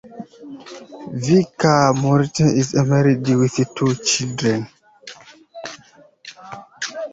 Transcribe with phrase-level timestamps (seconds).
[1.23, 4.59] Vika Martirosyan is married with two children.